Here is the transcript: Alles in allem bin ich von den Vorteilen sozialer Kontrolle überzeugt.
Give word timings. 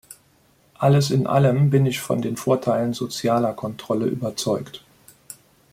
Alles 0.79 1.11
in 1.11 1.27
allem 1.27 1.69
bin 1.69 1.85
ich 1.85 2.01
von 2.01 2.23
den 2.23 2.35
Vorteilen 2.35 2.93
sozialer 2.93 3.53
Kontrolle 3.53 4.07
überzeugt. 4.07 4.83